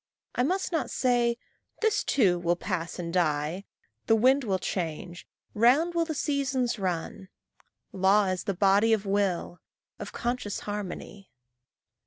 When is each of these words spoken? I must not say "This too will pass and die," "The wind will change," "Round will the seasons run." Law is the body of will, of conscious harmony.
I 0.33 0.41
must 0.41 0.71
not 0.71 0.89
say 0.89 1.37
"This 1.81 2.03
too 2.03 2.39
will 2.39 2.55
pass 2.55 2.97
and 2.97 3.13
die," 3.13 3.65
"The 4.07 4.15
wind 4.15 4.43
will 4.43 4.57
change," 4.57 5.27
"Round 5.53 5.93
will 5.93 6.05
the 6.05 6.15
seasons 6.15 6.79
run." 6.79 7.29
Law 7.91 8.25
is 8.25 8.45
the 8.45 8.55
body 8.55 8.93
of 8.93 9.05
will, 9.05 9.59
of 9.99 10.11
conscious 10.11 10.61
harmony. 10.61 11.29